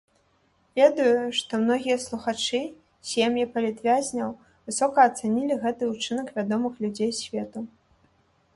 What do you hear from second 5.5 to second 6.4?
гэты ўчынак